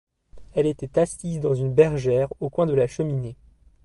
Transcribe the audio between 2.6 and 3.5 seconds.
de la cheminée.